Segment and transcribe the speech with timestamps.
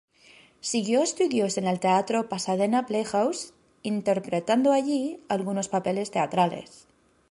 [0.61, 3.53] Siguió estudios en el Teatro Pasadena Playhouse,
[3.83, 6.87] interpretando allí algunos papeles teatrales.